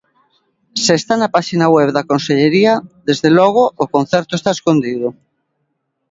Se 0.83 0.93
está 0.99 1.13
na 1.17 1.33
páxina 1.35 1.67
web 1.75 1.89
da 1.93 2.07
Consellería, 2.11 2.73
desde 3.07 3.29
logo, 3.39 3.63
o 3.83 3.85
concerto 3.95 4.33
está 4.35 4.51
escondido. 4.53 5.07